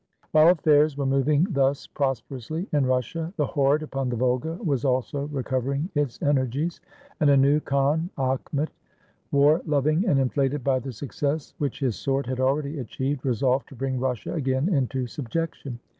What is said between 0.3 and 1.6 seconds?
]While affairs were moving